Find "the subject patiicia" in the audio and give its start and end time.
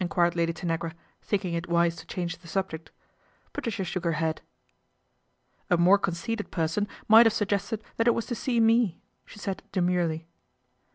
2.38-3.84